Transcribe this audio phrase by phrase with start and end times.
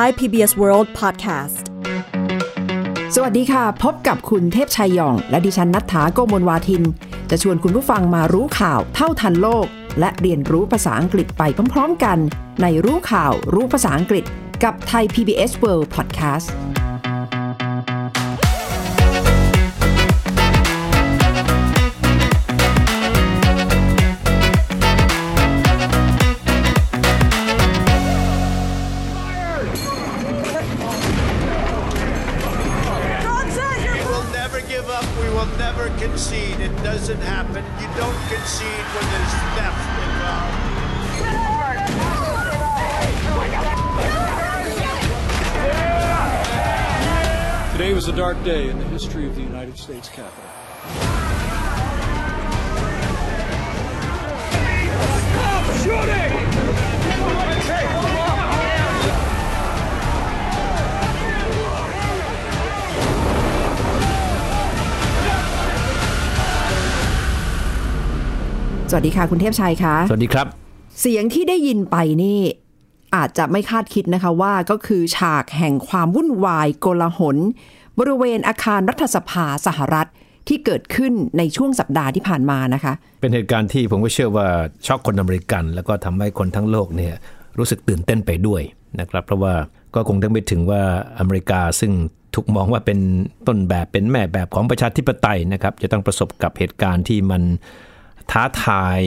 [0.00, 1.56] Thai PBS World Podcast
[3.14, 6.82] สวัสดีค่ะ พบกับคุณเทพชัยยอง และดิฉันนัฐาโกมลวาทิน
[7.30, 9.66] จะชวนคุณผู้ฟังมารู้ข่าวเท่าทันโลก
[10.00, 12.18] และเรียนรู้ภาษาอังกฤษไปพร้อม ๆ กัน
[12.62, 14.24] ในรู้ข่าวรู้ภาษาอังกฤษ
[14.64, 16.46] กับไทย PBS World Podcast
[49.76, 50.50] United States Capitol.
[55.82, 56.32] shooting!
[68.90, 70.46] สวัสดีค่ะ คุณเทพชัยคะ สวัสดีครับ
[71.00, 72.40] เสียงที่ได้ยินไปนี่
[73.14, 77.36] อาจจะไม่คาดคิดนะคะว่าก็คือฉากแห่งความวุ่นวายโกลาหล
[77.98, 80.08] บริเวณอาคารรัฐสภาสหรัฐ
[80.48, 84.46] ที่เกิดขึ้นในช่วงสัปดาห์ที่ผ่านมานะคะ เป็นเหตุการณ์ที่ผมก็เชื่อว่า
[84.86, 87.14] ช็อกคนอเมริกัน แล้วก็ทำให้คนทั้งโลกเนี่ย
[87.58, 88.62] รู้สึกตื่นเต้นไปด้วย
[89.00, 89.54] นะครับ เพราะว่า
[89.94, 90.82] ก็คงต้องไปถึงว่า
[91.18, 91.92] อเมริกาซึ่ง
[92.34, 92.98] ถูกมองว่าเป็น
[93.46, 97.42] ต้นแบบเป็นแม่แบบของประชาธิปไตยนะครับ จะต้องประสบกับเหตุการณ์ที่มัน
[98.30, 99.00] ท้าทาย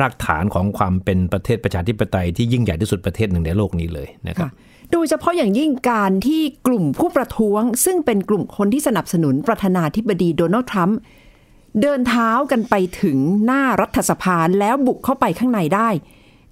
[0.00, 4.50] รากฐานของความเป็นประเทศประชาธิปไตยที่ยิ่งใหญ่ที่สุดประเทศหนึ่งในโลกนี้เลยนะครับ
[4.92, 10.98] โดยเฉพาะอย่างยิ่งการที่กลุ่มผู้ประท้วง ซึ่งเป็นกลุ่มคนที่สนับสนุนประธานาธิบดีโดนัลด์ทรัมป์
[11.80, 15.88] เดินเท้ากันไปถึงหน้ารัฐสภาแล้วบุกเข้าไปข้างในได้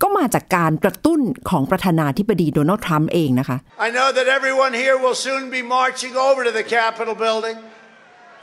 [0.03, 7.57] ก็มาจากการกระตุ้นของประธานาธิบดีโดนัลด์ทรัมป์เองนะคะ I know that everyone here will soon be marching over to the Capitol building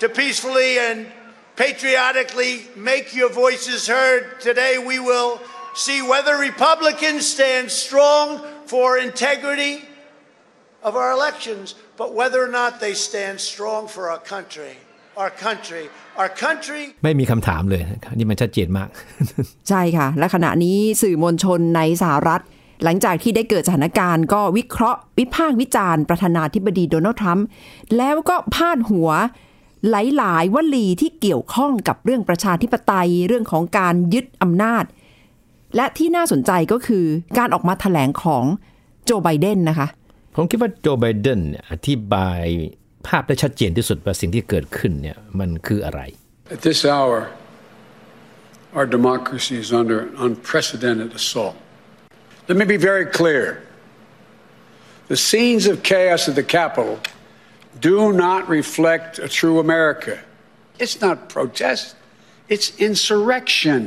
[0.02, 0.98] to peacefully and
[1.58, 2.54] patriotically
[2.92, 4.22] make your voices heard.
[4.50, 5.32] Today we will
[5.86, 8.26] see whether Republicans stand strong
[8.72, 9.74] for integrity
[10.88, 11.66] of our elections,
[12.02, 14.74] but whether or not they stand strong for our country.
[15.22, 15.86] Our country.
[16.22, 18.90] Our country ไม่มีคำถามเลยนะครับนี่มันชัดเจนมาก
[19.70, 22.42] ใช่ค่ะ และขณะนี้สื่อมวลชนในสหรัฐ
[22.84, 27.46] หลังจากที่ได้เกิดสถานการณ์ก็วิเคราะห์ วิพากษ์วิจารณ์ประธานาธิบดีโดนัลด์ทรัมป์
[27.98, 29.10] แล้วก็พาดหัว
[29.90, 34.84] หลาย ๆ วลีที่เกี่ยวข้องกับเรื่องประชาธิปไตยเรื่องของการยึดอำนาจ
[35.76, 37.06] และที่น่าสนใจก็คือ
[37.38, 38.44] การออกมาแถลงของ
[39.06, 39.88] โจไบเดนนะคะ
[40.36, 42.44] ผมคิดว่าโจไบเดนเนี่ยอธิบาย
[43.08, 46.02] ภาพได้ชัดเจนที่สุดว่าสิ่งที่เกิดขึ้นเนี่ยมันคืออะไร
[46.56, 47.18] At this hour,
[48.78, 51.56] our democracy is under an unprecedented assault.
[52.48, 53.46] Let me be very clear.
[55.14, 56.94] The scenes of chaos at the Capitol
[57.82, 60.20] do not reflect a true America.
[60.80, 61.96] It's not protest,
[62.54, 63.82] it's insurrection.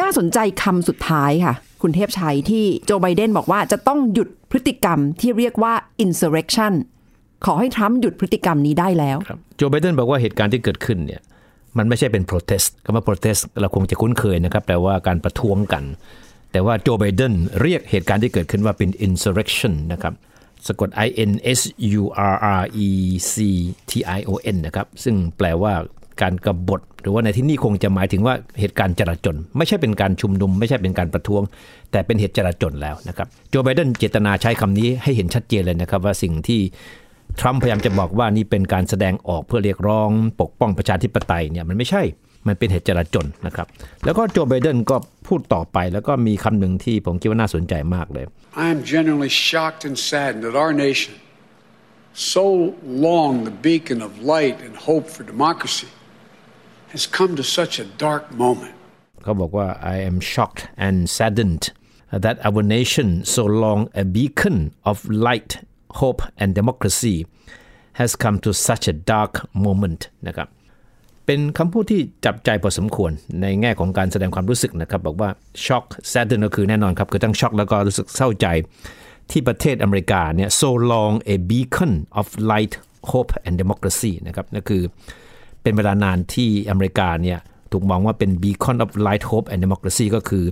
[0.00, 5.74] น่าสนใจคำสุดท้ายค่ะ คุณเทพชัยที่โจไบเดนบอกว่าจะต้องหยุดพฤติกรรมที่เรียกว่า
[6.04, 6.72] insurrection
[7.44, 11.20] ขอให้ทรัมป์หยุดพฤติกรรมนี้ได้แล้วครับโจไบเดนบอกว่าเหตุการณ์ที่เกิดขึ้นเนี่ย
[11.78, 15.84] มันไม่ใช่เป็น protest คำว่า protest เราคงจะคุ้นเคยนะครับแปลว่าการประท้วงกัน
[16.52, 17.32] แต่ว่าโจไบเดน
[17.62, 20.14] เรียกเหตุการณ์ที่เกิดขึ้นว่าเป็น insurrection นะครับ
[20.66, 21.60] สะกด I N S
[22.00, 22.02] U
[22.32, 22.88] R R E
[23.32, 23.36] C
[23.90, 25.72] T I O N นะครับ ซึ่งแปลว่า
[26.22, 31.42] การกรบฏ หรือว่าในที่นี่คงจะหมายถึงว่าเหตุการณ์จราจน ไม่ใช่เป็นการชุมนุม ไม่ใช่เป็นการประท้วง
[31.92, 36.60] แต่เป็นเหตุจราจนแล้วนะครับโจไบเดนเจตนาใช้คำนี้ให้เห็นชัดเจนเลยนะครับว่าสิ่งที่
[37.40, 40.10] ทรัมป์พยายามจะบอกว่านี่เป็นการแสดงออกเพื่อเรียกร้อง
[40.40, 42.02] ปกป้องประชาธิปไตยเนี่ยมันไม่ใช่
[42.46, 43.66] มันเป็นเหตุจราจนนะครับ
[44.04, 44.96] แล้วก็โจไบเดนก็
[45.26, 48.24] พูดต่อไปแล้วก็มีคำหนึ่งที่ผมคิดว่าน่าสนใจมากเลย
[48.64, 51.14] I am genuinely shocked and saddened that our nation,
[52.34, 52.44] so
[53.06, 55.90] long the beacon of light and hope for democracy,
[56.92, 58.74] has come to such a dark moment.
[59.22, 61.64] เขาบอกว่า I am shocked and saddened
[62.24, 64.56] that our nation so long a beacon
[64.90, 64.96] of
[65.28, 65.50] light
[66.00, 67.16] hope and democracy
[68.00, 69.34] has come to such a dark
[69.66, 70.48] moment นะครับ
[71.26, 73.10] เป็นคำพูดที่จับใจพอสมควร
[73.42, 75.30] ในแง่ของการแสดงความรู้สึกนะครับ บอกว่า
[75.64, 78.46] shock sadden ก็คือแน่นอนครับ คือทั้งช็อกแล้วก็รู้สึกเศร้าใจ
[79.30, 82.74] ที่ประเทศอเมริกาเนี่ย so long a beacon of light
[83.10, 84.82] hope and democracy นะครับนั่นคือ
[85.62, 87.38] เป็นเวลานานที่อเมริกาเนี่ย
[87.72, 90.44] ถูกมองว่าเป็น beacon of light hope and democracy ก็คือ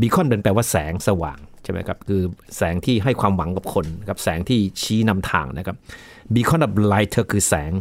[0.00, 2.22] beacon เป็นแปลว่าแสงสว่างใช่ไหมครับคือ
[2.56, 5.76] แสงที่ให้ความหวังกับคนครับแสงที่ชี้นำทางนะครับ
[6.34, 7.72] beacon of light ก็คือแสง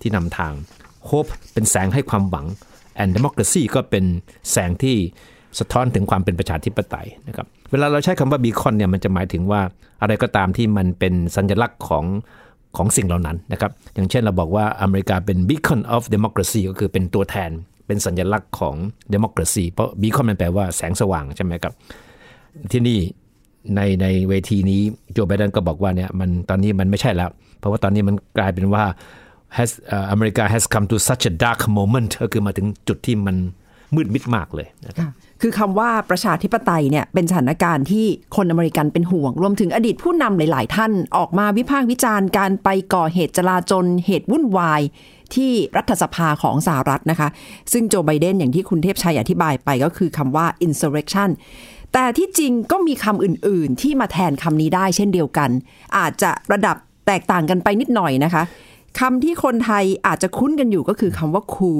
[0.00, 0.52] ที่นำทาง
[1.10, 2.46] hope เป็นแสงให้ความหวัง
[3.02, 4.04] and democracy ก็เป็น
[4.52, 4.96] แสงที่
[5.58, 9.60] สะท้อนถึงความเป็นประชาธิปไตยนะครับเวลาเราใช้คำว่าบีคอนเนี่ยมันจะหมายถึงว่า
[10.02, 12.04] อะไรก็ตามที่มันเป็นสัญลักษณ์ของ
[12.76, 17.50] ของสิ่งเหล่านั้นนะครับอย่างเช่นเราบอกว่าอเมริกาเป็น beacon of democracy ก็คือเป็นตัวแทน
[17.86, 18.76] เป็นสัญลักษณ์ของ
[19.14, 21.74] democracy เพราะ beacon มันแปลว่าแสงสว่างใช่ไหมครับ
[22.72, 22.98] ที่นี่
[23.76, 24.80] ในในเวทีนี้
[25.12, 28.84] โจไบเดนก็บอกว่าเนี่ยมันตอนนี้มันไม่ใช่แล้ว เพราะว่าตอนนี้มันกลายเป็นว่า
[29.58, 29.70] has
[30.10, 33.36] อเมริกา has come to such a dark moment ก็คือมาถึงจุดที่มัน
[33.94, 35.10] มืดมิดมากเลยนะครับ
[35.42, 38.06] คือคำว่าประชาธิปไตยเนี่ยเป็นสถานการณ์ที่
[38.36, 44.80] คนอเมริกันเป็นห่วง รวมถึงอดีตผู้นำหลาย ๆ ท่านออกมาวิพากษ์วิจารณ์การไปก่อเหตุจลาจลเหตุวุ่นวาย
[45.34, 47.28] ที่รัฐสภาของสหรัฐนะคะ
[47.72, 51.30] ซึ่งโจไบเดนอย่างที่คุณเทพชัยอธิบายไปก็คือคำว่า insurrection
[51.92, 55.50] แต่ที่จริงก็มีคำอื่น ๆ ที่มาแทนคำนี้ได้เช่นเดียวกัน
[55.98, 56.76] อาจจะระดับ
[57.06, 58.42] แตกต่างกันไปนิดหน่อยนะคะ
[58.98, 61.72] คำที่คนไทยอาจจะคุ้นกันอยู่ก็คือคำว่าคู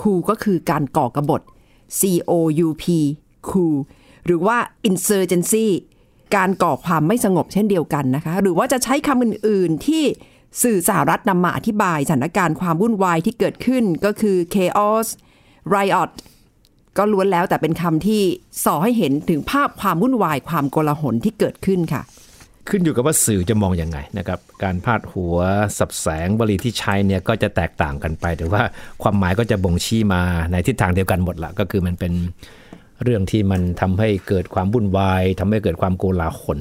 [0.00, 1.40] คูก็คือการก่อกรบฏ
[1.98, 2.00] C
[2.30, 2.32] O
[2.66, 2.84] U P
[3.48, 3.76] coup
[4.26, 4.56] หรือว่า
[4.88, 5.66] insurgency
[6.36, 10.02] การก่อความไม่สงบเช่นเดียวกันนะคะ หรือว่าจะใช้คำอื่น ๆ ที่
[10.62, 15.06] สื่อสหรัฐนำมาอธิบายสถานการณ์ความวุ่นวายที่เกิดขึ้นก็คือ chaos
[15.74, 16.10] riot
[16.96, 18.22] ก็ล้วนแล้วแต่เป็นคำที่
[18.64, 22.02] ส่อให้เห็นถึงภาพความวุ่นวายความโกลาหลที่เกิดขึ้นค่ะ
[22.68, 25.36] ขึ้นอยู่กับว่าสื่อจะมองอยังไงนะครับการพาดหัว
[25.78, 28.62] สับแสงบริที่ใช้เนี่ยก็จะแตกต่างกันไปแต่ว่า
[29.02, 30.22] ความหมายก็จะบ่งชี้มา
[30.52, 32.12] ในทิศทางเดียวกันหมดละก็คือมันเป็น
[33.02, 36.60] เรื่องที่มันทำให้เกิดความวุ่นวายทำให้เกิดความโกลาหล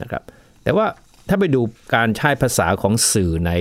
[0.00, 0.22] นะครับ
[0.62, 0.86] แต่ว่า
[1.28, 1.60] ถ้าไปดู
[1.94, 3.52] การใช้ภาษาของสื่อใน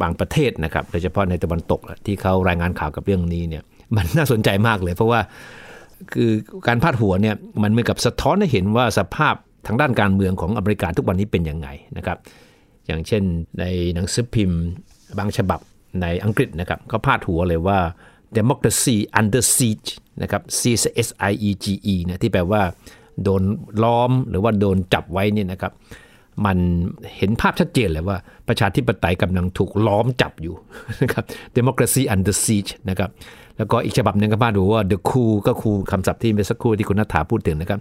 [0.00, 3.62] บางประเทศนะครับโดยเฉพาะในตะวันตกที่เขารายงานข่าวกับเรื่องนี้เนี่ย
[3.96, 5.20] มันน่าสนใจมากเลย เพราะว่า
[6.12, 6.30] คือ
[6.66, 9.34] การพาดหัวเนี่ยมันเหมือนกับสะท้อนให้เห็นว่าสภาพ
[9.66, 12.18] ทางด้านการเมืองของอเมริกาทุกวันนี้เป็นยังไงนะครับ
[12.86, 13.22] อย่างเช่น
[13.60, 13.64] ใน
[13.94, 14.62] หนังสือพิมพ์
[15.18, 15.60] บางฉบับ
[16.02, 17.78] ในอังกฤษนะครับก็พาดหัวเลยว่า
[18.36, 19.88] democracy under siege
[20.22, 20.60] นะครับ C
[21.06, 22.62] S I E G E นะที่แปลว่า
[23.22, 23.42] โดน
[23.82, 25.72] ล้อมหรือว่าโดนจับไว้เนี่ยนะครับ
[26.46, 26.58] มัน
[27.16, 28.16] เห็นภาพชัดเจนเลยว่า
[28.48, 30.54] ประชาธิปไตยกำลังถูกล้อมจับอยู่
[31.02, 31.24] นะครับ
[31.56, 33.10] democracy under siege นะครับ
[33.56, 37.80] แล้วก็อีกฉบับหนึ่งก็มาดูว่า the coup ก็คูคำศัพท์ที่เมื่อสักครู่ที่คุณนัฐาพูดถึงนะครับ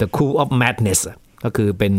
[0.00, 1.00] the coup of madness
[1.44, 1.92] ก็คือเป็น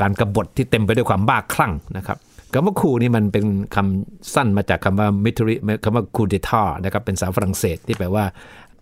[0.00, 2.18] การกรบฏที่เต็มไปด้วยความบ้าคลั่งนะครับ
[2.52, 3.44] คำว่าคูนี่มันเป็น
[3.76, 5.54] คำสั้นมาจากคำว่า military
[5.84, 8.24] คำว่า coup d'état นะครับเป็นภาษาฝรั่งเศสที่แปลว่า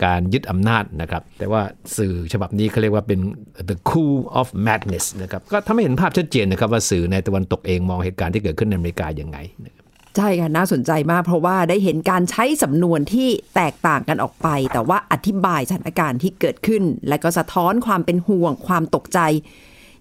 [0.04, 1.62] การยึดอำนาจนะครับ แต่ว่า
[1.96, 3.20] สื่อฉบับนี้เขาเรียกว่าเป็น
[3.68, 9.84] the coup of madness นะครับก็ทำให้เห็นภาพชัดเจนนะครับว่าสื่อในตะวันตกเองมองเหตุการณ์ที่เกิดขึ้นในอเมริกาอย่างไงนะครับ
[10.16, 19.18] ใช่ค่ะ น่าสนใจมากเพราะว่าได้เห็นการใช้สำนวนที่แตกต่างกันออกไป แต่ว่าอธิบายสถานการณ์ที่เกิดขึ้น และก็สะท้อนความเป็นห่วงความตกใจ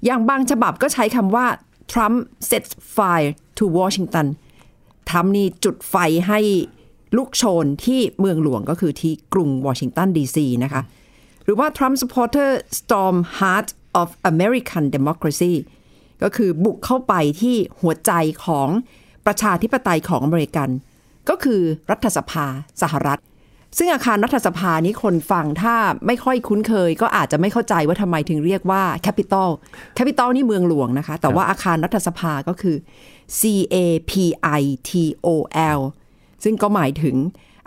[0.06, 1.46] อย่างบางฉบับก็ใช้คำว่า
[1.92, 2.18] Trump
[2.50, 4.28] sets fire to Washington
[5.10, 5.96] ทรัมป์นี่จุดไฟ
[6.28, 6.40] ให้
[7.18, 10.82] ลุกโชนที่เมืองหลวงก็คือที่กรุงวอชิงตันดีซีนะคะ
[11.44, 13.70] หรือว่า Trump supporter storm heart
[14.02, 15.54] of American democracy
[16.24, 18.12] ก็คือบุกเข้าไปที่หัวใจ
[18.46, 18.70] ของ
[19.26, 20.70] ประชาธิปไตยของอเมริกัน
[21.30, 21.62] ก็คือ
[21.92, 22.46] รัฐสภา
[22.82, 23.20] สหรัฐ
[23.78, 25.76] ซึ่งอาคารรัฐสภานี้คนฟังถ้า
[26.08, 29.50] ไม่ค่อยคุ้นเคย ก็อาจจะไม่เข้าใจว่าทำไมถึงเรียกว่า Capital
[29.98, 32.76] Capital นี่เมืองหลวงนะคะ แต่ว่าอาคารรัฐสภาก็คือ
[33.40, 33.42] C
[33.74, 33.76] A
[34.12, 34.14] P
[34.60, 34.92] I T
[35.26, 35.28] O
[35.78, 35.80] L
[36.44, 37.16] ซึ่งก็หมายถึง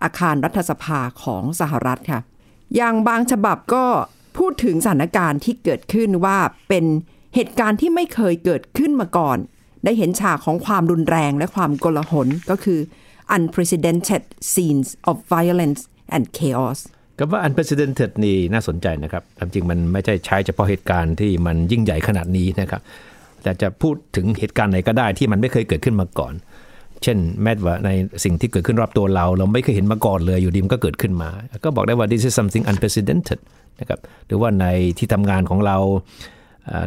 [0.02, 2.20] อาคารรัฐสภาของสหรัฐค่ะ
[2.76, 3.84] อย่างบางฉบับก็
[4.38, 6.38] พูดถึงสถานการณ์ที่เกิดขึ้นว่า
[6.69, 6.84] เป็น
[7.34, 9.38] เหตุการณ์ที่ไม่เคยเกิดขึ้นมาก่อน
[9.84, 12.81] ได้เห็นฉากของความรุนแรงและความโกลาหลก็คือ
[13.36, 15.81] unprecedented scenes of violence
[16.17, 16.79] and chaos
[17.19, 22.82] คำว่า unprecedented นี่น่าสนใจนะครับความจริงมันไม่ใช่ใช้เฉพาะเหตุการณ์ที่มันยิ่งใหญ่ขนาดนี้นะครับ
[23.43, 26.34] แต่จะพูดถึงเหตุการณ์ไหนก็ได้ที่มันไม่เคยเกิดขึ้นมาก่อน
[27.04, 27.90] เช่นแม้ว่าใน
[28.24, 31.30] สิ่งที่เกิดขึ้นรอบตัวเรา เราไม่เคยเห็นมาก่อนเลยอยู่ดีมันก็เกิดขึ้นมา
[31.64, 33.40] ก็บอกได้ว่า this is something unprecedented
[33.80, 34.66] นะครับหรือว่าใน
[34.98, 35.76] ที่ทำงานของเรา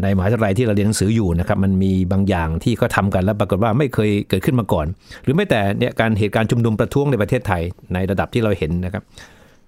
[0.04, 4.86] ในมหาวิทยาลัยที่เราเรียนหนังสืออยู่นะครับมันมีบางอย่างที่เขาทากันแล้วปรากฏว่าไม่เคยเกิดขึ้นมาก่อน
[5.24, 7.62] หรือไม่แต่เนี่ยการเหตุการณ์ชุมนุมประท้วงในประเทศไทย
[7.94, 9.04] ในระดับที่เราเห็นนะครับ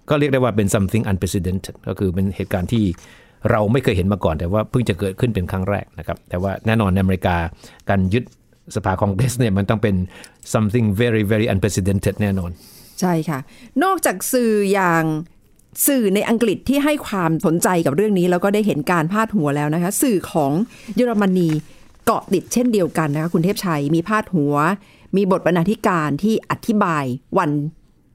[0.10, 2.84] ก็เรียกได้ว่าเป็น something unprecedented ก็คือเป็นเหตุการณ์ที่
[3.52, 7.38] เราไม่เคยเห็นมาก่อน แต่ว่าเพิ่งจะเกิดขึ้นเป็นครั้งแรกนะครับแต่ว่าแน่นอนในอเมริกา
[7.90, 8.24] การยึด
[8.76, 9.96] สภาคองเกรสเนี่ยมันต้องเป็น
[10.54, 12.52] something very very unprecedented แน่นอน
[13.02, 13.40] ใช่ค่ะ
[13.84, 15.04] นอกจากสื่ออย่าง
[15.88, 20.52] สื่อในอังกฤษที่ให้ความสนใจกับเรื่องนี้ แล้วก็ได้เห็นการพาดหัวแล้วนะคะ สื่อของ
[20.96, 21.50] เยอรมนี
[22.06, 24.56] เกาะติดเช่นเดียวกันนะคะคุณเทพชัยมีพาดหัว
[25.16, 27.04] มีบทบรรณาธิการที่อธิบาย
[27.38, 27.52] วัน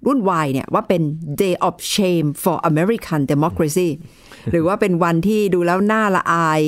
[0.07, 1.03] รุ่นวายเนี่ยว่าเป็น
[1.43, 3.89] day of shame for American democracy
[4.51, 6.61] หรือว่าเป็นวันที่ดูแล้วน่าละอาย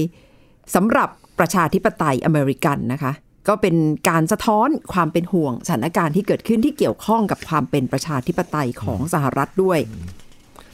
[0.75, 3.13] สำหรับประชาธิปไตยอเมริกันนะคะ
[3.49, 3.75] ก็เป็น
[4.09, 9.79] การสะท้อนความเป็นห่วงสถานการณ์ที่เกิดขึ้นที่เกี่ยวข้องกับความเป็นประชาธิปไตยของสหรัฐด้วย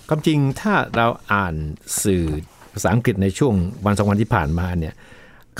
[0.08, 1.54] ความจริงถ้าเราอ่าน
[2.02, 2.24] สื่อ
[2.72, 4.94] ภาษาอังกฤษในช่วงวันสองวันที่ผ่านมาเนี่ย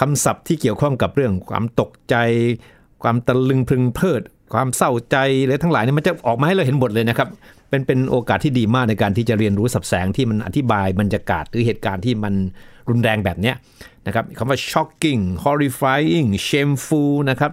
[0.00, 2.14] คำศัพท์ที่เกี่ยวข้องกับเรื่องความตกใจ
[3.02, 4.22] ความตะลึงพึงเพลิด
[4.54, 7.28] ความเศร้าใจและทั้งหลายเนี่ยมันจะออกมาให้เราเห็นหมดเลยนะครับ
[7.68, 12.34] เป็นเป็นโอกาสที่ดีมากในการที่จะเรียนรู้สับแสงที่มันอธิบายบรรยากาศหรือเหตุการณ์ที่มัน
[12.88, 13.56] รุนแรงแบบเนี้ย
[14.06, 17.52] นะครับคำว่า shocking horrifying shameful นะครับ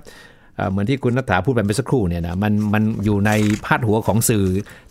[0.72, 3.32] เหมือนที่คุณนัทธาพูดไปเมื่อสักครู่เนี่ยนะมันมันอยู่ใน
[3.66, 4.46] พาดหัวของสื่อ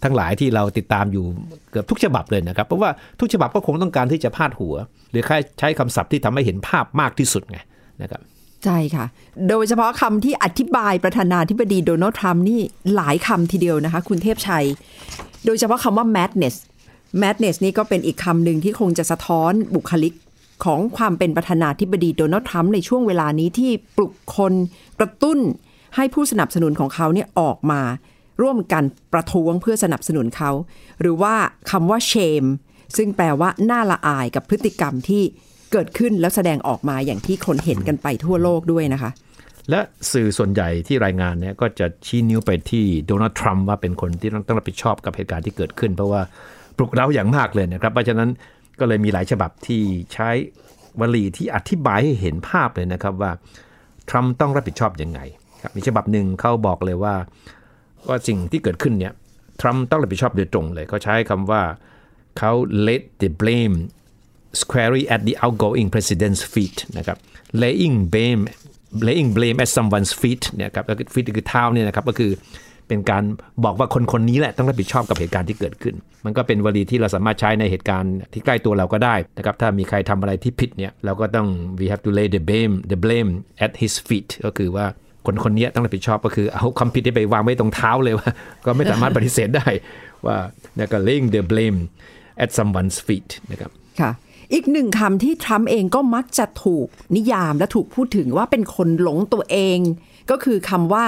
[0.04, 1.24] ทั้งหลายที่เราติดตามอยู่
[1.70, 4.74] เกือบทุกฉบับเลยนะครับ เพราะว่าทุกฉบับก็คงต้องการที่จะพาดหัว
[5.10, 7.58] หรือค่ใช้คำศัพท์ที่ทำให้เห็นภาพมากที่สุดไง
[8.02, 8.20] นะครับ
[8.64, 9.04] ใช่ค่ะ
[9.48, 12.60] โดยเฉพาะคำที่อธิบายประธานาธิบดีโดนัลด์ทรัมป์นี่
[12.96, 14.66] หลายคำทีเดียวนะคะ คุณเทพชัย
[15.46, 16.56] โดยเฉพาะคำว่า madness
[17.22, 20.14] madness นี่ก็เป็นอีกคำหนึ่งที่คงจะสะท้อนบุคลิก
[20.64, 24.52] ของความเป็นประธานาธิบดีโดนัลด์ทรัมป์ในช่วงเวลานี้ที่ปลุกคน
[24.98, 25.38] กระตุ้น
[25.96, 27.82] ให้ผู้สนับสนุนของเขาเนี่ยออกมา
[28.42, 30.50] ร่วมกันประท้วงเพื่อสนับสนุนเขา
[31.00, 31.34] หรือว่า
[31.70, 32.48] คำว่า shame
[32.96, 35.22] ซึ่งแปลว่าน่าละอายกับพฤติกรรมที่
[35.72, 39.10] เกิดขึ้นแล้วแสดงออกมาอย่างที่คนเห็นกันไปทั่วโลกด้วยนะคะ
[39.70, 39.80] และ
[40.12, 46.22] สื่อส่วนใหญ่ที่รายงานเนี่ยก็จะชี้นิ้วไปที่โดนัลด์ทรัมป์ว่าเป็นคนที่ต้องรับผิดชอบกับเหตุการณ์ที่เกิดขึ้น เพราะว่า
[46.76, 48.28] ปลุกเร้าอย่างมากเลยนะครับเพราะฉะนั้น
[48.78, 50.30] ก็เลยมีหลายฉบับที่ใช้
[51.00, 53.32] วลีที่อธิบายให้เห็นภาพเลยนะครับว่า
[54.08, 55.20] ทรัมป์ต้องรับผิดชอบยังไง
[55.62, 57.14] ครับมีฉบับหนึ่งเขาบอกเลยว่า
[58.08, 59.12] ว่าสิ่งที่เกิดขึ้นเนี่ย
[59.60, 61.62] ทรัมป์ต้องรับผิดชอบโดยตรงเลยเขาใช้คำว่า
[62.38, 62.52] เขา
[62.86, 63.76] let the blame
[64.60, 67.18] squarely at the outgoing president's feet นะครับ
[67.62, 68.42] laying blame
[69.06, 72.32] laying blame at someone's feet เนี่ยครับแล้ว feet คือเท้าเนี่ยนะครับก็คือ
[72.88, 73.22] เป็นการ
[73.64, 83.30] บอกว่าคนคนนี้แหละต้องรับผิดชอบกับเหตุการณ์ที่เกิดขึ้น มันก็เป็นวลีที่เราสามารถใช้ในเหตุการณ์ที่ใกล้ตัวเราก็ได้นะครับถ้ามีใครทำอะไรที่ผิดเนี่ยเราก็ต้อง we have to lay the blame the blame
[83.64, 84.86] at his feet ก็คือว่า
[85.26, 88.30] คนคนนี้ต้องรับผิดชอบก็คือเอาความผิดที่ไปวางไว้ตรงเท้าเลยว่า
[88.66, 89.66] ก็ไม่สามารถปฏิเสธได้
[90.26, 90.36] ว่า
[90.76, 91.78] เนี่ยก็ laying the blame
[92.42, 94.10] at someone's feet นะครับค่ะ
[94.52, 99.78] อีกหนึ่งคำที่ทรัมป์เองก็มักจะถูกนิยามและถูกพูดถึงว่าเป็นคนหลงตัวเอง
[100.30, 101.04] ก็คือคำว่า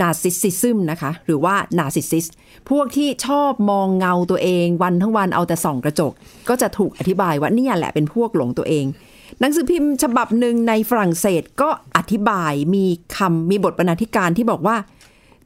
[0.00, 2.30] narcissism นะคะ หรือว่า narcissist
[2.70, 6.12] พวกที่ชอบมองเงาตัวเองวันทั้งวันเอาแต่ส่องกระจก
[6.48, 8.84] ก็จะถูกอธิบายว่านี่แหละเป็นพวกหลงตัวเอง
[9.40, 14.76] หนังสือพิมพ์ฉบับหนึ่งในฝรั่งเศสก็อธิบายมีคำมีบทบรรณาธิการที่บอกว่า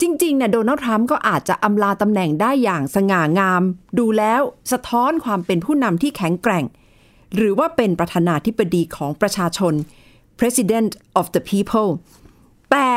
[0.01, 3.63] จริงๆเนี่ยโดนัลด์ทรัมป์ก็อาจจะอำลาตำแหน่งได้อย่างสง่างาม
[3.99, 4.41] ดูแล้ว
[4.73, 6.65] สะท้อนความเป็นผู้นำที่แข็งแกร่ง
[7.37, 9.75] หรือว่าเป็นประธานาธิบดีของประชาชน
[10.41, 11.89] president of the people
[12.71, 12.89] แต่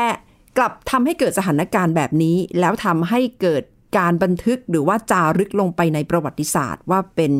[0.56, 3.62] กลับทำให้เกิดสถานการณ์แบบนี้ แล้วทำให้เกิด
[3.98, 7.32] การบันทึกหรือว่าจารึกลงไปในประวัติศาสตร์ ว่าเป็น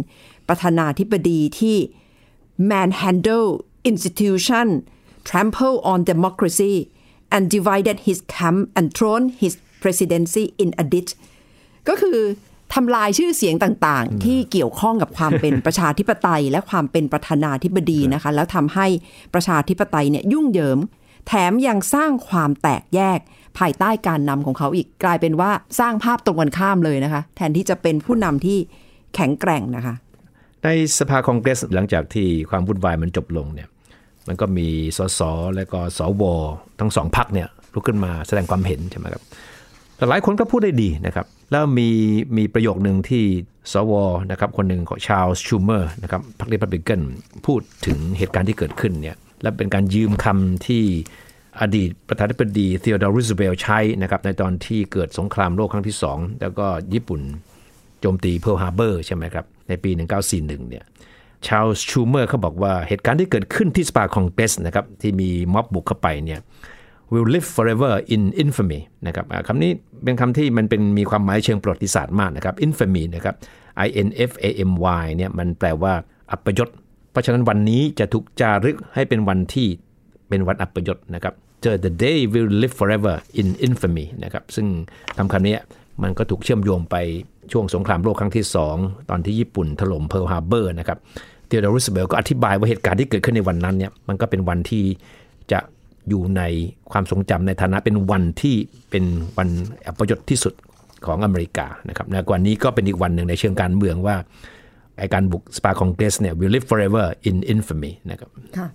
[0.48, 1.76] ประธานาธิบดีที่
[2.70, 3.50] manhandle
[3.90, 4.66] institution
[5.28, 6.74] trample on democracy
[7.34, 11.12] and divided his camp and thrown his presidency in a ditch
[11.88, 12.18] ก็คือ
[12.74, 18.86] ทำลายชื่อเสียงต่างๆ ที่เกี่ยวข้องกับความเป็นประชาธิปไตย และความเป็นประธานาธิบดีนะคะ แล้วทำให้
[19.34, 20.78] ประชาธิปไตยเนี่ยยุ่งเหยิง
[21.26, 23.18] แถมยังสร้างความแตกแยก
[23.58, 25.50] ภายใต้การนำของเขาอีกกลายเป็นว่า
[25.80, 28.58] สร้างภาพตรงกันข้ามเลยนะคะ แทนที่จะเป็นผู้นำที่
[29.14, 29.94] แข็งแกร่งนะคะ
[30.64, 33.68] ในสภาคองเกรสหลังจากที่ความวุ่นวายมันจบลงเนี่ย
[34.28, 35.20] มันก็มีสส
[35.54, 36.22] และก็สว
[36.80, 39.22] ทั้งสองพรรคเนี่ยลุกขึ้นมาแสดงความเห็นใช่ไหมครับ
[39.96, 41.88] แต่หลายคนก็พูดได้ดีนะครับ แล้วมี
[42.36, 43.24] มีประโยคหนึ่งที่
[43.72, 43.92] สว
[44.30, 47.00] นะครับคนหนึ่งของชาลส์ชูเมอร์นะครับพรรครีพับลิกัน
[47.46, 50.84] พูดถึงเหตุการณ์ที่เกิดขึ้นเนี่ย และเป็นการยืมคำที่
[51.60, 57.20] อดีตประธานาธิบดีเท o ดอร์รูสเบลใช้นะครับในตอนที่เกิดสงครามโลกครั้งที่สองแล้วก็ญี่ปุ่น
[58.00, 59.90] โจมตีเพิร์ลฮาร์เบอร์ใช่ไหมครับ ในปี
[60.30, 60.84] 1941 เนี่ย
[61.46, 66.40] ชาลส์ชูเมอร์เขาบอกว่าเหตุการณ์ที่เกิดขึ้นที่สภาคองเกรสนะครับที่มีม็อบบุกเข้าไปเนี่ย
[67.12, 69.70] will live forever in infamy นะครับคำนี้
[70.04, 73.34] เป็นคำที่มันเป็นมีความหมายเชิงประวัติศาสตร์มากนะครับ infamy นะครับ
[73.86, 75.92] i n f a m y เนี่ยมันแปลว่า
[76.30, 76.68] อัปยศ
[77.10, 79.68] เพราะฉะนั้นวันนี้จะถูกจารึกให้เป็นวันที่
[80.28, 84.66] เป็นวันอัปยศนะครับเจอ the day will live forever in infamy นะครับ ซึ่ง
[85.16, 85.56] คำคำนี้
[86.02, 86.96] มันก็ถูกเชื่อมโยงไป
[87.52, 88.44] ช่วงสงครามโลกครั้งที่
[88.76, 90.98] 2 ตอนที่ญี่ปุ่นถล่มเพิร์ลฮาร์เบอร์นะครับ
[91.46, 94.84] เทโอดอร์รูสเวลต์ก็อธิบายว่าเหตุการณ์ที่เกิดขึ้นในวันนั้นเนี่ยมันก็เป็นวันที่
[95.52, 95.60] จะ
[96.08, 96.42] อยู่ใน
[96.92, 98.56] ความทรงจำในฐานะเป็นวันที่
[98.90, 99.04] เป็น
[99.36, 99.48] วัน
[99.86, 100.54] อัปยศที่สุด
[101.06, 104.16] ของอเมริกานะครับนะวันนี้ก็เป็นอีกวันหนึ่งในเชิงการเมืองว่า
[105.00, 108.68] ไอ้การบุกสภาคองเกรสเนี่ย will live forever in infamy นะครับค่ะ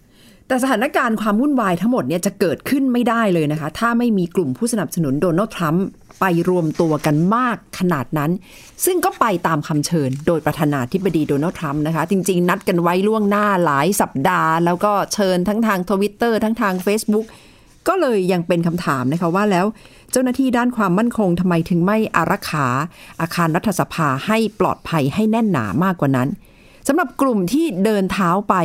[0.47, 5.85] แต่สถานการณ์ความวุ่นวายทั้งหมดเนี่ยจะเกิดขึ้นไม่ได้เลยนะคะ ถ้าไม่มีกลุ่มผู้สนับสนุนโดนัลด์ทรัมป์
[6.19, 8.31] ไปรวมตัวกันมากขนาดนั้น
[8.85, 17.25] ซึ่งก็ไปตามคำเชิญ โดยประธานาธิบดีโดนัลด์ทรัมป์นะคะ จริง ๆ นัดกันไว้ล่วงหน้าหลายสัปดาห์ แล้วก็เชิญทั้งทางทวิตเตอร์ทั้งทาง Facebook
[17.87, 19.65] ก็เลยยังเป็นคำถามนะคะว่าแล้ว
[20.11, 22.67] เจ้าหน้าที่ด้านความมั่นคงทำไมถึงไม่อารักขา
[23.21, 26.29] อาคารรัฐสภาให้ปลอดภัยให้แน่นหนามากกว่านั้น
[26.87, 28.55] สำหรับกลุ่มที่เดินเท้าไป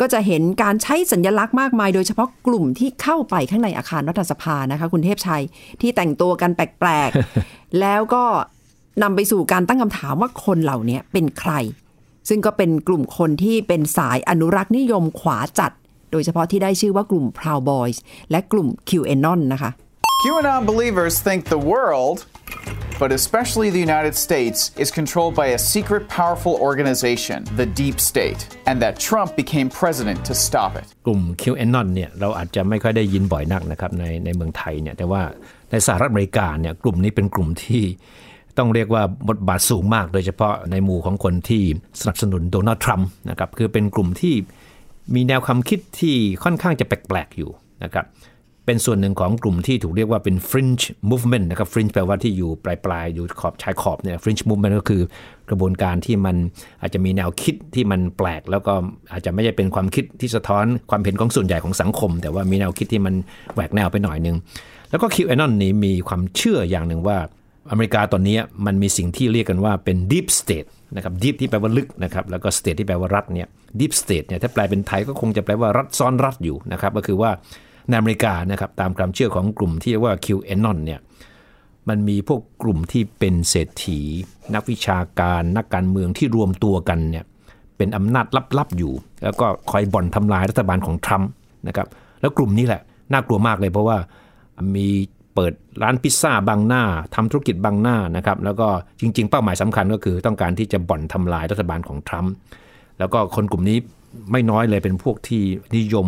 [0.00, 5.42] ก็จะเห็นการใช้สัญญลักษณ์มากมาย โดยเฉพาะกลุ่มที่เข้าไปข้างในอาคารรัฐสภานะคะคุณเทพชัย
[5.80, 8.24] ที่แต่งตัวกันแปลกๆ แล้วก็
[9.02, 11.52] นำไปสู่การตั้งคำถามว่าคนเหล่านี้เป็นใคร
[12.28, 17.98] ซึ่งก็เป็นกลุ่มคนที่เป็นสายอนุรักษ์นิยมขวาจัดโดยเฉพาะที่ได้ชื่อว่ากลุ่ม Proud Boys
[18.30, 19.70] และกลุ่ม QAnon นะคะ
[20.24, 22.18] QAnon believers think the world,
[23.02, 28.40] but especially the United States, is controlled by a secret, powerful organization, the Deep State,
[28.68, 30.86] and that Trump became president to stop it.
[31.06, 35.22] กลุ่ม QAnon เนี่ยเราอาจจะไม่ค่อยได้ยินบ่อยนักนะครับในในเมืองไทยเนี่ยแต่ว่า
[35.70, 37.84] ในสหรัฐอเมริกาเนี่ยกลุ่มนี้เป็นกลุ่มที่
[38.58, 41.62] ต้องเรียกว่าบทบาทสูงมาก โดยเฉพาะในหมู่ของคนที่
[42.00, 44.34] สนับสนุนโดนัลด์ทรัมป์นะครับคือเป็นกลุ่มที่
[45.14, 47.50] มีแนวความคิดที่ค่อนข้างจะแปลกๆอยู่
[47.84, 48.06] นะครับ
[48.66, 55.02] เป็นส่วนหนึ่งของกลุ่มที่ถูกเรียกว่าเป็น fringe movement นะครับ fringe แปลว่าที่อยู่ปลายๆ อยู่ขอบชายขอบเนี่ย fringe movement ก็คือ
[55.50, 56.36] กระบวนการที่มัน
[56.80, 58.72] อาจจะมีแนวคิดที่มันแปลก แล้วก็
[59.12, 63.14] อาจจะไม่ใช่เป็นความคิดที่สะท้อนความเห็นของส่วนใหญ่ของสังคม แต่ว่ามีแนวคิดที่มัน
[63.54, 64.36] แหวกแนวไปหน่อยนึง
[64.90, 67.18] แล้วก็ QAnon นี้มีความเชื่ออย่างหนึ่งว่า
[67.70, 73.46] อเมริกาตอนนี้มันมีสิ่งที่เรียกกันว่าเป็น deep state นะครับ deep ที่แปลว่าลึกนะครับแล้วก็ state ที่แปลว่ารัฐเนี่ย
[73.80, 77.30] deep state เนี่ยถ้าแปลเป็นไทยก็คงจะแปลว่ารัฐซ้อนรัฐอยู่นะครับก็คือว่า
[77.88, 81.00] ในอเมริกานะครับตามความเชื่อของกลุ่มที่เรียกว่า QAnon เนี่ย
[81.88, 84.00] มันมีพวกกลุ่มที่เป็นเศรษฐี
[84.54, 87.24] นักวิชาการนักการเมืองที่รวมตัวกันเนี่ย
[87.76, 88.26] เป็นอำนาจ
[88.58, 91.30] ลับๆอยู่ แล้วก็คอยบ่อนทำลายรัฐบาลของทรัมป์
[91.68, 91.86] นะครับ
[92.20, 92.80] แล้วกลุ่มนี้แหละ
[93.12, 93.96] น่ากลัวมากเลยเพราะว่า
[94.76, 94.88] มี
[95.36, 95.52] เปิด
[95.82, 96.82] ร้านพิซซ่าบางหน้า
[97.14, 98.68] ทำธุรกิจบางหน้านะครับแล้วก็
[99.00, 102.32] จริง ๆ เป้าหมายสำคัญก็คือต้องการที่จะบ่อนทำลายรัฐบาลของทรัมป์
[102.98, 103.78] แล้วก็คนกลุ่มนี้
[104.32, 105.42] ไม่น้อยเลยเป็นพวกที่
[105.76, 106.06] นิยม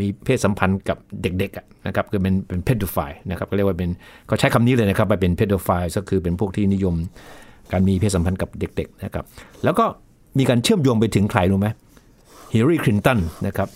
[0.00, 2.98] มีเพศสัมพันธ์กับเด็กๆนะครับคือเป็นเป็นเพดไฟ
[3.30, 3.90] นะครับก็เรียกว่าเป็น
[4.26, 6.94] เขาใช้คำนี้เลยนะครับไปเป็นเพดไฟก็คือเป็นพวกที่นิยม
[7.72, 9.24] การมีเพศสัมพันธ์กับเด็กๆนะครับ
[9.64, 9.84] แล้วก็
[10.38, 11.68] มีการเชื่อมโยงไปถึงใครรู้ไหม
[12.52, 13.68] ฮิลลารีคลินตันนะครับ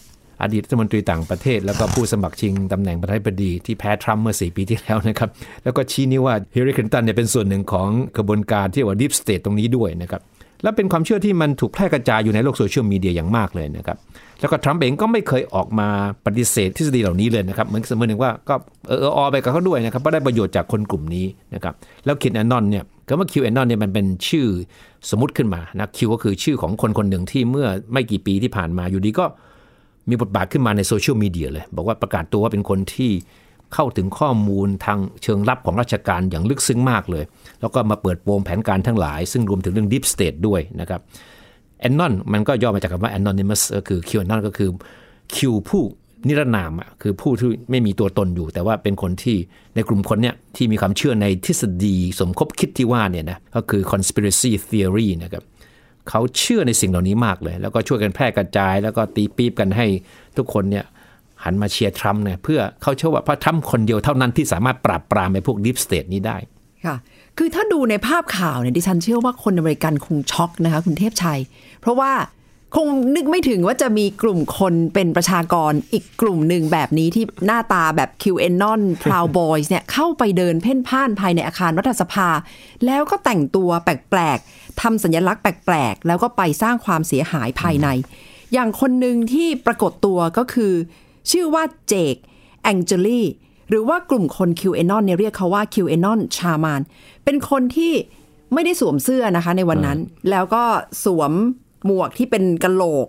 [0.42, 5.31] อดีตรัฐมนตรีต่างประเทศ แล้วก็ผู้สมัครชิงตำแหน่งประธานาธิบดีที่แพ้ทรัมป์เมื่อ 4 ปีที่แล้วนะครับ
[5.64, 10.22] แล้วก็ชี้นิ้วว่าฮิลลารีคลินตันเนี่ยเป็นส่วนหนึ่งของกระบวนการที่ว่า deep state ตรงนี้ด้วยนะครับ
[10.62, 13.96] และเป็นความเชื่อที่มันถูกแพร่กระจายอยู่ในโลกโซเชียลมีเดียอย่างมากเลยนะครับ
[14.40, 15.88] แล้วก็ทรัมป์เองก็ไม่เคยออกมา
[16.27, 18.55] ปฏิเสธทฤษฎีเหล่านี้เลยนะครับ เหมือนเสมอหนึ่งว่าก็
[18.88, 21.74] เออเออไปกับเขาด้วยนะครับเพราะได้ประโยชน์จากคนกลุ่มนี้นะครับ
[22.05, 24.46] แล้ว QAnon เนี่ยคำว่า QAnon เนี่ยมันเป็นชื่อ
[25.11, 29.24] สมมติขึ้นมานะคิวก็คือชื่อของคนคนหนึ่งที่เมื่อไม่กี่ปีที่ผ่านมาอยู่ดีก็
[30.11, 33.11] มีบทบาทขึ้นมาในโซเชียลมีเดียเลย บอกว่าประกาศตัวว่าเป็นคนที่
[33.75, 37.25] เข้าถึงข้อมูลทางเชิงลับของราชการอย่างลึกซึ้งมากเลย
[37.61, 41.01] แล้วก็มาเปิดโปงแผนการทั้งหลาย ซึ่งรวมถึงเรื่อง Deep State ด้วยนะครับ
[41.81, 44.71] แอนนอนมันก็ย่อมาจากคำว่า anonymous ก็คือ Q anon ก็คือ
[45.35, 45.37] Q
[45.68, 45.83] ผู้
[46.29, 49.37] นิรนามอะคือผู้ที่ไม่มีตัวตนอยู่ แต่ว่าเป็นคนที่
[49.75, 55.42] ในกลุ่มคนเนี้ยที่มีความเชื่อในทฤษฎีสมคบคิดที่ว่าเนี่ยนะก็คือ conspiracy theory นะครับ
[56.09, 59.87] เขาเชื่อในสิ่งเหล่านี้มากเลย แล้วก็ช่วยกันแพร่กระจาย แล้วก็ตีปี๊บกันให้
[60.37, 60.85] ทุกคนเนี่ย
[61.44, 66.37] หันมาเชียร์ทรัมป์เนี่ยเพื่อเขาเชื่อว่าพระทรัมป์คนเดียวเท่านั้นที่สามารถปราบปรามไอ้พวก deep state นี้ได้
[66.87, 66.97] ค่ะ
[67.38, 71.40] คือถ้าดูในภาพข่าวเนี่ยดิฉันเชื่อว่าคนอเมริกันคงช็อกนะคะคุณเทพชัย
[71.81, 72.11] เพราะว่า
[72.76, 82.28] คงนึกไม่ถึงว่าจะมีกลุ่มคนเป็นประชากรอีกกลุ่มหนึ่งแบบนี้ที่หน้าตาแบบ QAnon Proud Boys เนี่ยเข้าไปเดินเพ่นพ่านภายในอาคารรัฐสภา
[82.87, 87.88] แล้วก็แต่งตัวแปลกๆทำสัญลักษณ์แปลกๆ แล้วก็ไปสร้างความเสียหายภายใน
[88.52, 90.72] อย่างคนหนึ่งที่ปรากฏตัวก็คือ
[91.31, 92.14] ชื่อว่าเจก
[92.62, 93.22] แองเจลี
[93.68, 96.81] หรือว่ากลุ่มคน QAnon เนี่ยเรียกเขาว่า QAnon ชามาน
[97.24, 97.92] เป็นคนที่
[98.54, 99.98] ไม่ได้สวมเสื้อนะคะในวันนั้น
[100.31, 100.64] แล้วก็
[101.04, 101.33] สวม
[101.86, 103.08] หมวกที่เป็นกะโหลก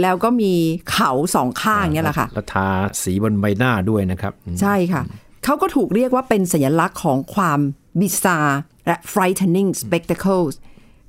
[0.00, 0.52] แล้วก็มี
[0.90, 2.66] เขาสองข้างเนี่ยแหละค่ะแล้วทา
[3.02, 5.02] สีบนใบหน้าด้วยนะครับ ใช่ค่ะ
[5.44, 7.60] เขาก็ถูกเรียกว่าเป็นสัญลักษณ์ของความ
[8.00, 8.38] บิซา
[8.86, 10.54] และ frightening spectacles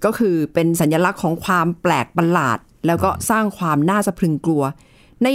[0.05, 4.63] ก็คือเป็นสัญลักษณ์ของความแปลกประหลาด แล้วก็สร้างความน่าสะพรึงกลัว
[5.23, 5.27] ใน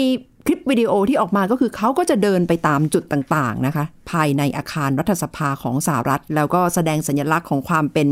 [0.47, 8.09] คลิปวิดีโอที่ออกมาก็คือเขาก็จะเดินไปตามจุดต่างๆนะคะ ภายในอาคารรัฐสภาของสหรัฐ แล้วก็แสดงสัญลักษณ์ของความเป็น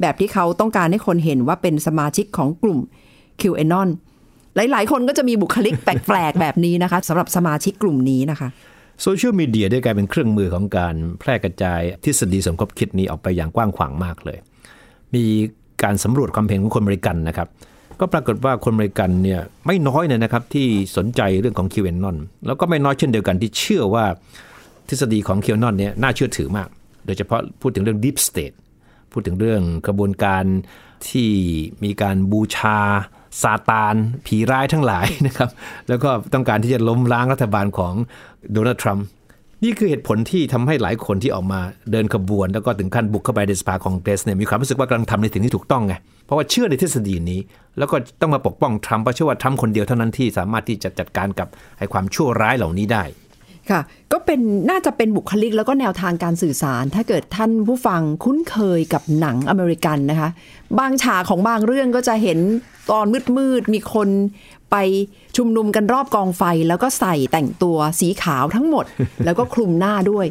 [0.00, 2.78] แบบที่เขาต้องการให้คนเห็นว่าเป็นสมาชิกของกลุ่ม
[3.40, 3.88] QAnon
[4.56, 8.48] หลายๆ คนก็จะมีบุคลิกแปลกๆ แบบนี้นะคะสำหรับสมาชิกกลุ่มนี้นะคะ
[9.02, 14.38] โซเชียลมีเดียได้กลายเป็นเครื่องมือของการแพร่กระจายทฤษฎีสมคบคิดนี้ออกไปอย่างกว้างขวางมากเลย
[15.14, 15.24] มี
[15.82, 17.48] การสำรวจความเห็นของคนอเมริกันนะครับ
[18.00, 24.04] ก็ปรากฏว่าคนอเมริกันเนี่ยไม่น้อยเลยนะครับที่สนใจเรื่องของ QAnon แล้วก็ไม่น้อยเช่นเดียวกันที่เชื่อว่า
[24.88, 26.68] ทฤษฎีของ QAnon เนี่ยน่าเชื่อถือมาก
[27.06, 28.56] โดยเฉพาะพูดถึงเรื่อง Deep State
[29.12, 30.44] พูดถึงเรื่องกระบวนการ
[31.08, 31.30] ที่
[31.84, 32.78] มีการบูชา
[33.42, 33.94] ซาตาน
[34.26, 35.50] ผีร้ายทั้งหลายนะครับ
[35.88, 37.94] แล้วก็ต้องการที่จะล้มล้างรัฐบาลของ
[38.52, 39.06] โดนัลด์ทรัมป์
[39.64, 41.60] นี่คือเหตุผลที่ทำให้หลายคนที่ออกมา
[41.92, 45.94] เดินขบวน แล้วก็ถึงขั้นบุกเข้าไปในสภาคองเกรสเนี่ยมีความรู้สึกว่ากำลังทำในสิ่งที่ถูกต้องไง
[46.26, 47.40] เพราะว่าเชื่อในทฤษฎีนี้
[47.78, 53.04] แล้วก็ต้องมาปกป้องทรัมป์เพราะเชื่อว่าทรัมป์คนเดียวเท่านั้นที่สามารถที่จะจัดการกับไอ้ความชั่วร้ายเหล่านี้ได้
[53.70, 53.80] ค่ะ
[54.12, 54.40] ก็เป็น
[54.70, 60.30] น่าจะเป็นบุคลิกแล้วก็แนวทางการสื่อสาร ถ้าเกิดท่านผู้ฟังคุ้นเคยกับหนังอเมริกันนะคะ
[60.78, 62.38] บางฉากของบางเรื่องก็จะเห็น
[62.90, 64.08] ตอนมืดๆมีคน
[64.70, 64.76] ไป
[65.36, 68.84] ชุมนุมกันรอบกองไฟ แล้วก็ใส่แต่งตัวสีขาวทั้งหมด
[69.24, 70.26] แล้วก็คลุมหน้าด้วย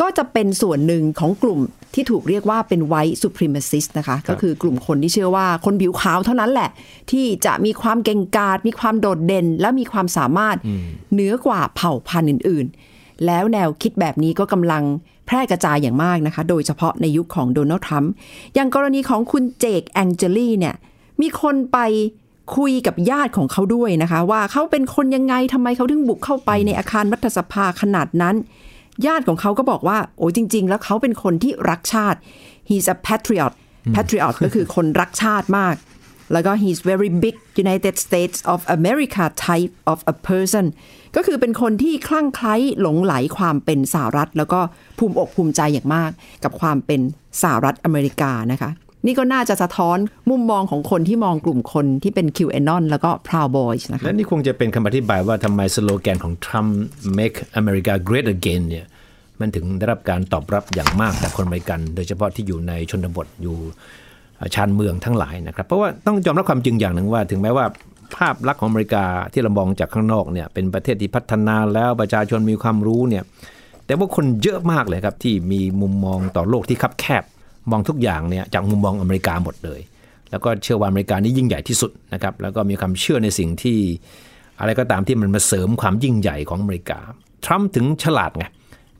[0.00, 1.60] ก็จะเป็นส่วนหนึ่งของกลุ่ม
[1.94, 6.70] ที่ถูกเรียกว่าเป็น white supremacist นะคะ ก็คือกลุ่มคนที่เชื่อว่าคนผิวขาวเท่านั้นแหละ
[7.10, 10.56] ที่จะมีความเก่งกาจมีความโดดเด่น และมีความสามารถ
[11.12, 14.82] เหนือกว่าเผ่าพันธุ์อื่น ๆ แล้วแนวคิดแบบนี้ก็กำลัง
[15.26, 18.12] แพร่กระจายอย่างมากนะคะ โดยเฉพาะในยุคของโดนัลด์ทรัมป์
[18.54, 20.74] อย่างกรณีของคุณเจกแองเจลี่เนี่ย
[21.20, 21.78] มีคนไป
[22.56, 28.36] คุยกับญาติของเขาด้วยนะคะ ว่าเขาเป็นคนยังไงทำไมเขาถึงบุกเข้าไปในอาคารรัฐสภาขนาดนั้น
[29.06, 32.18] ญาติของเขาก็บอกว่า โอ้จริง ๆ แล้วเขาเป็นคนที่รักชาติ
[32.68, 33.52] he's a patriot
[33.94, 35.76] patriot ก็คือคนรักชาติมาก
[36.32, 40.66] แล้วก็ he's very big United States of America type of a person
[41.16, 44.60] ก็คือเป็นคนที่คลั่งไคล้หลงไหลความเป็นสหรัฐ แล้วก็
[44.98, 46.10] ภูมิอกภูมิใจอย่างมาก
[46.44, 47.00] กับความเป็น
[47.42, 48.70] สหรัฐอเมริกานะคะ
[49.06, 49.98] นี่ก็น่าจะสะท้อน
[50.30, 56.78] มุมมองของคนที่มองกลุ่มคนที่เป็น QAnon แล้วก็ Proud Boys นะคะและนี่คงจะเป็นคำอธิบายว่าทำไมสโลแกนของทรัมป์
[57.18, 58.86] make America great again เนี่ย
[59.40, 63.56] มันถึงได้รับการตอบรับอย่างมากจากคนอเมริกัน โดยเฉพาะที่อยู่ในชนบทอยู่
[64.54, 67.64] ชานเมืองทั้งหลายนะครับ เพราะว่าต้องยอมรับความจริงอย่างหนึ่งว่า ถึงแม้ว่า
[68.16, 73.24] ภาพลักษณ์ของอเมริกาที่เรามองจากข้างนอกเนี่ยเป็นประเทศที่พัฒนาแล้วประชาชนมีความรู้เนี่ย
[73.86, 77.24] แต่ว่าคนเยอะมากเลยครับที่มีมุมมองต่อโลกที่คับแคบ
[77.70, 79.80] มองทุกอย่างเนี่ยจากมุมมองอเมริกาหมดเลย
[80.30, 83.78] แล้วก็เชื่อว่าอเมริกานี่ยิ่งใหญ่ที่สุดนะครับแล้วก็มีความเชื่อในสิ่งที่
[84.60, 86.98] อะไรก็ตามที่มันมาเสริมความยิ่งใหญ่ของอเมริกา
[87.44, 88.44] ทรัมป์ถึงฉลาดไง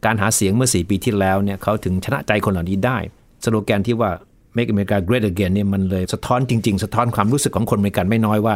[0.05, 2.99] การหาเสียงเมื่อ 4 ปีที่แล้วเนี่ยเขาถึงชนะใจคนเหล่านี้ได้
[3.45, 4.11] สโลแกนที่ว่า
[4.57, 8.55] make America great again เนี่ยมันเลยสะท้อนจริง ๆ สะท้อนความรู้สึกของคนอเมริกันไม่น้อยว่า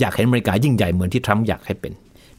[0.00, 1.92] อยากเห็นอเมริกายิ่งใหญ่เหมือนที่ทรัมป์อยากให้เป็น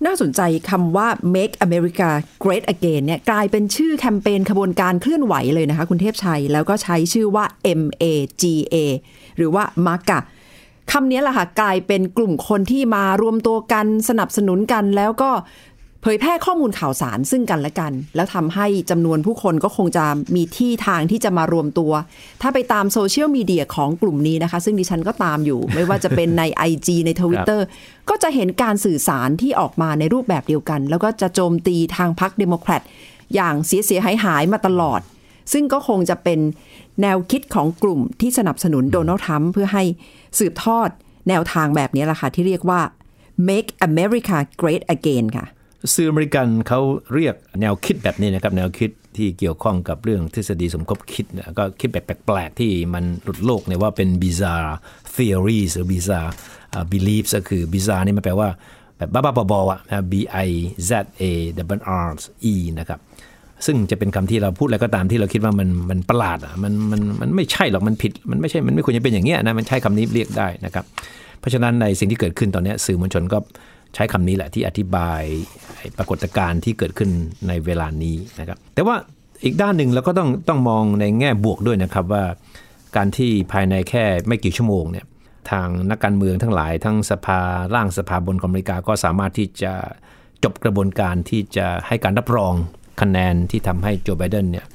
[0.06, 2.10] น่าสนใจคำว่า make America
[2.44, 7.46] great again เนี่ยกลายเป็นชื่อแคมเปญขบวนการเคลื่อนไหวเลยนะคะ คุณเทพชัย แล้วก็ใช้ชื่อว่า
[7.80, 8.76] MAGA
[9.38, 10.20] หรือว่า MAGA
[10.92, 15.32] คำนี้แหละค่ะกลายเป็นกลุ่มคนที่มารวมตัวกันสนับสนุนกัน แล้วก็
[16.04, 21.92] เผยแพร่ข้อมูลข่าวสารซึ่งกันและกัน แล้วทำให้จำนวนผู้คนก็คงจะมีที่ทางที่จะมารวมตัว
[22.42, 27.66] ถ้าไปตามโซเชียลมีเดียของกลุ่มนี้นะคะ ซึ่งดิฉันก็ตามอยู่ ไม่ว่าจะเป็นใน IG ในทวิตเตอร์
[28.10, 32.82] ก็จะเห็นการสื่อสารที่ออกมาในรูปแบบเดียวกัน แล้วก็จะโจมตีทางพรรคเดโมแครต
[33.36, 35.02] อย่างเสียเสียหายหายๆมาตลอด
[35.54, 36.40] ซึ่งก็คงจะเป็น
[37.02, 39.84] แนวคิดของกลุ่มที่สนับสนุนโดนัลด์ทรัมป์เพื่อให้
[40.40, 40.90] สืบทอด
[41.30, 42.82] แนวทางแบบนี้แหละค่ะที่เรียกว่า
[43.50, 45.48] make America great again ค่ะ
[45.96, 46.80] สื่ออเมริกันเขา
[47.14, 51.26] เรียกแนวคิดแบบนี้นะครับแนวคิดที่เกี่ยวข้องกับเรื่องทฤษฎีสมคบคิด
[51.58, 54.72] ก็คิดแบบแปลกๆ ที่มันหลุดโลกเนี่ยว่าเป็น bizarre
[55.16, 56.32] theories หรือ bizarre
[56.92, 58.50] beliefs ก็คือ bizarre นี่มันแปลว่า
[58.98, 60.14] แบบบ้าๆบอๆอะนะ b
[60.48, 60.50] i
[60.90, 61.74] z a w
[62.10, 62.12] r
[62.52, 63.00] e นะครับ
[63.66, 70.86] ซึ่งจะเป็นคำที่เราพูดอะไรก็ตามที่เราคิดว่ามันมันประหลาดอะมันมันมันไม่ใช่หรอกมันผิด มันไม่ใช่มันไม่ควรจะเป็นอย่างเงี้ยนะมันใช้คำนี้เรียกได้นะครับ
[71.40, 73.38] เพราะฉะนั้นในสิ่งที่เกิดขึ้นตอนนี้สื่อมวลชนก็
[73.96, 75.22] ใช้คำนี้แหละที่อธิบาย
[75.98, 77.10] ปรากฏการณ์ที่เกิดขึ้น
[77.48, 78.96] ในเวลานี้นะครับ แต่ว่า
[79.44, 82.24] อีกด้านหนึ่งเราก็ต้องต้องมองในแง่บวกด้วยนะครับว่า
[82.96, 85.06] การที่ภายในแค่ไม่กี่ชั่วโมงเนี่ย
[85.50, 87.40] ทางนักการเมืองทั้งหลาย ทั้งสภา
[87.76, 89.74] ร่างสภาบนอเมริกาก็สามารถที่จะ
[90.44, 92.54] จบกระบวนการที่จะให้การรับรอง
[93.02, 94.66] คะแนนที่ทำให้โจไบเดนเนี่ย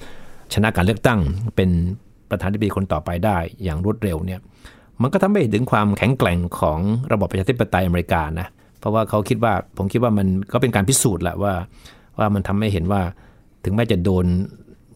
[0.55, 1.21] ชนะการเลือกตั้ง
[1.57, 1.71] เป็น
[2.31, 4.41] ประธานาธิบดีคนต่อไปได้อย่างรวดเร็วเนี่ย
[5.03, 6.79] มันก็ทำให้เห็นถึงความแข็งแกร่งของ
[7.13, 8.56] ระบบประชาธิปไตยอเมริกานะเพ
[8.87, 11.53] ราะว่าเขาคิดว่าผมคิดว่ามันก็เป็นการพิสูจน์แหละว่า
[12.19, 13.01] ว่ามันทำให้เห็นว่า
[13.65, 14.27] ถึงแม้จะโดน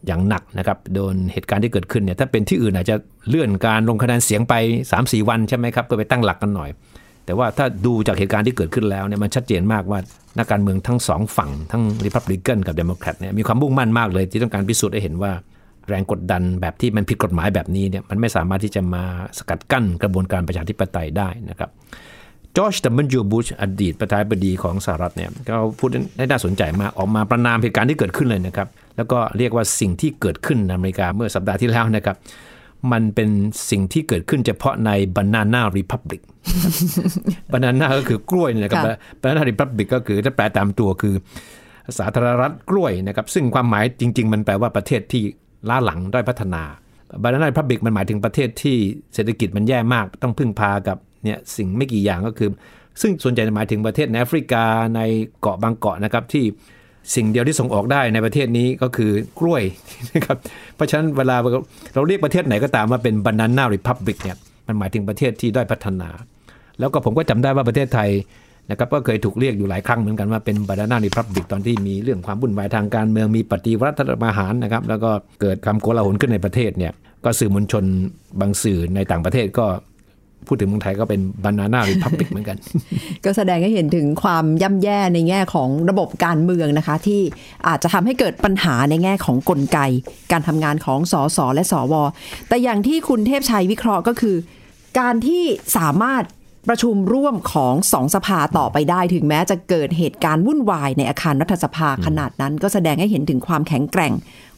[0.07, 2.97] อย่างหนักนะครับโดนเหตุการณ์ที่เกิดขึ้นเนี่ยถ้าเป็นที่อื่นอาจจะ
[3.29, 4.55] เลื่อนการลงคะแนนเสียงไป
[4.93, 6.71] 3-4 วันใช่ไหมครับเพื่อไปตั้งหลักกันหน่อย
[7.27, 9.99] แต่ว่าถ้าดูจากเหตุการณ์ที่เกิดขึ้นแล้วเนี่ยมันชัดเจนมากว่า
[10.39, 15.33] นักการเมืองทั้งสองฝั่งทั้งริพับลิกันกับเดโมแครตเนี่ยมีความมุ่งมั่นมากเลยที่ต้องการพิสูจน์ให้เห็นว่า
[15.89, 19.05] แรงกดดันแบบที่มันผิดกฎหมายแบบนี้เนี่ยมันไม่สามารถที่จะมา
[19.39, 21.71] สกัดกั้นกระบวนการประชาธิปไตยได้นะครับ
[22.57, 32.17] จอร์จดัมเบิลยูบุชอดีตประธานาธิบดีของสหรัฐเนี่ยก็พูดได้น่าสนใจมากออกมาประนามเหตุการณ์ที่เกิดขึ้นเลยนะครับ แล้วก็เรียกว่าสิ่งที่เกิดขึ้นในอเมริกาเมื่อสัปดาห์ที่แล้วนะครับ
[32.93, 33.29] มันเป็น
[33.71, 36.21] สิ่งที่เกิดขึ้นเฉพาะใน Banana Republic
[37.53, 41.15] Banana ก็คือกล้วยนะครับค่ะ Banana Republic ก็คือถ้าแปลตามตัวคือ
[41.99, 45.23] สาธารณรัฐกล้วยนะครับ ซึ่งความหมายจริง ๆ มันแปลว่าประเทศที่
[45.69, 46.63] ล้าหลังด้อยพัฒนา
[47.23, 48.77] Banana Republic มันหมายถึงประเทศที่
[49.15, 52.51] เศรษฐกิจมันแย่มาก ต้องพึ่งพากับ เนี่ยสิ่งไม่กี่อย่างก็คือ
[53.01, 54.65] ซึ่งส่วนใหญ่หมายถึงประเทศในแอฟริกา
[54.97, 55.01] ใน
[55.41, 56.45] เกาะบางเกาะนะครับที่
[57.15, 59.63] สิ่งเดียวที่ส่งออกได้ในประเทศนี้ก็คือกล้วย
[60.15, 60.37] นะครับ
[60.77, 61.37] เพราะฉะนั้นเวลา
[61.95, 66.09] เราเรียกประเทศไหนก็ตามว่าเป็น banana republic เนี่ยมันหมายถึงประเทศที่ได้พัฒนา
[66.79, 68.11] แล้วก็ผมก็จำได้ว่าประเทศไทย
[68.71, 76.93] นะครับก็เคยถูกเรียกอยู่หลายครั้งเหมือนกันว่าเป็น banana republic ตอนที่มีเรื่องความวุ่นวายทางการเมืองมีปฏิวัติรัฐประหารนะครับแล้วก็เกิดความโกลาหลขึ้นในประเทศเนี่ย
[77.25, 77.85] ก็สื่อมวลชน
[78.41, 79.67] บางสื่อในต่างประเทศก็
[80.47, 82.59] พูดถึงเมืองไทยก็เป็น banana republic เหมือนกัน
[83.25, 87.21] ก็แสดงให้เห็นถึงความย่ำแย่ในแง่ของระบบการเมืองนะคะ ที่
[87.69, 89.79] อาจจะทำให้เกิดปัญหาในแง่ของกลไก
[90.33, 91.95] การทำงานของสสและสว
[92.49, 94.37] แต่อย่างที่คุณเทพชัยวิเคราะห์ก็คือ
[94.99, 95.43] การที่
[95.79, 96.25] สามารถ
[96.69, 104.13] ประชุมร่วมของสองสภาต่อไปได้ ถึงแม้จะเกิดเหตุการณ์วุ่นวายในอาคารรัฐสภาขนาดนั้น ก็แสดงให้เห็นถึงความแข็งแกร่ง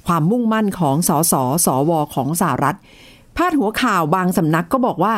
[0.06, 1.34] ความมุ่งมั่นของสส
[1.66, 2.76] สวของสหรัฐ
[3.36, 5.14] พาดหัวข่าวบางสำนักก็บอกว่า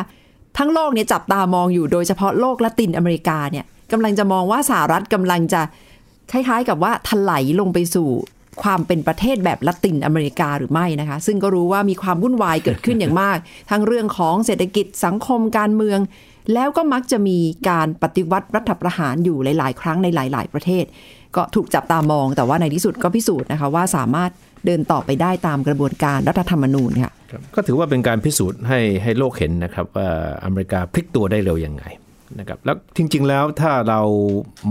[0.57, 5.61] ทั้งโลกเนี่ยจับตามองอยู่โดยเฉพาะโลกละตินอเมริกาเนี่ยกำลังจะมองว่าสหรัฐกำลังจะ
[6.31, 8.09] คล้ายๆกับว่าถลายลงไปสู่
[8.63, 13.37] ความเป็นประเทศแบบละตินอเมริกาหรือไม่นะคะ ซึ่งก็รู้ว่ามีความวุ่นวายเกิดขึ้นอย่างมาก
[13.69, 15.99] ทั้งเรื่องของเศรษฐกิจสังคมการเมือง
[16.53, 17.37] แล้วก็มักจะมี
[17.69, 20.85] การปฏิวัติรัฐประหารอยู่หลาย ๆ ครั้งในหลาย ๆ ประเทศ
[21.35, 24.31] ก็ถูกจับตามองแต่ว่าในที่สุดก็พิสูจน์นะคะว่าสามารถ
[24.65, 27.11] เดินต่อไปได้ตามกระบวนการรัฐธรรมนูญค่ะ
[27.55, 30.09] ก็ถือว่าเป็นการพิสูจน์ให้ให้โลกเห็นนะครับว่า
[30.43, 31.83] อเมริกาพลิกตัวได้เร็วยังไง
[32.39, 34.01] นะครับแล้วจริง ๆ แล้วถ้าเรา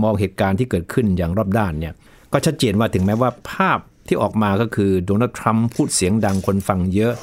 [0.03, 1.93] มองเหตุการณ์ที่เกิดขึ้นอย่างรอบด้านเนี่ย
[2.33, 7.13] ก็ชัดเจนว่าถึงแม้ว่าภาพที่ออกมาก็คือโดนัลด์ทรัมป์พูดเสียงดังคนฟังเยอะ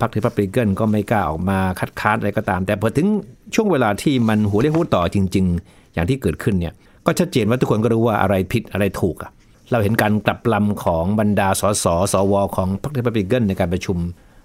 [0.00, 3.08] พรรครีพับลิกันก็ไม่กล้าออกมาคัดค้านอะไรก็ตาม แต่พอถึง
[3.54, 6.74] ช่วงเวลาที่มันหัวเรียกหัวต่อจริง ๆ อย่างที่เกิดขึ้นเนี่ย
[7.06, 9.30] ก็ชัดเจนว่าทุกคนก็รู้ว่าอะไรผิดอะไรถูกอะ
[9.70, 13.98] เราเห็นการกลับลำของบรรดาสสสวของพรรครีพับลิกันในการประชุม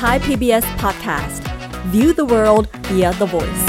[0.00, 1.40] Thai PBS podcast.
[1.92, 3.65] View the world via the voice.